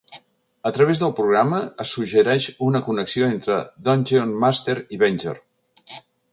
A 0.69 0.69
través 0.77 1.01
del 1.03 1.11
programa, 1.19 1.59
es 1.85 1.91
suggereix 1.97 2.49
una 2.69 2.83
connexió 2.89 3.29
entre 3.35 3.61
Dungeon 3.91 4.35
Master 4.47 4.79
i 4.97 5.03
Venger. 5.07 5.39